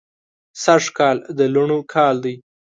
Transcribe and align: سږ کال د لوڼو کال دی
سږ 0.63 0.83
کال 0.97 1.17
د 1.37 1.39
لوڼو 1.53 1.79
کال 1.93 2.15
دی 2.23 2.35